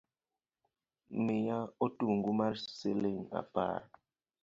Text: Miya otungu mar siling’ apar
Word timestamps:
Miya 1.23 1.59
otungu 1.85 2.31
mar 2.39 2.53
siling’ 2.77 3.19
apar 3.39 3.81